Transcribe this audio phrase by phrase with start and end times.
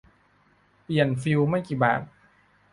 [0.83, 2.01] เปลี่ยนฟิวส์ไม่กี่บาท